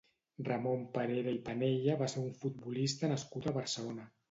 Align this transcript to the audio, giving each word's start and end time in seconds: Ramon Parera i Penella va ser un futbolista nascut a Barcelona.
Ramon 0.45 0.87
Parera 0.95 1.33
i 1.35 1.41
Penella 1.51 1.99
va 2.01 2.09
ser 2.15 2.23
un 2.23 2.33
futbolista 2.41 3.13
nascut 3.15 3.49
a 3.53 3.57
Barcelona. 3.63 4.11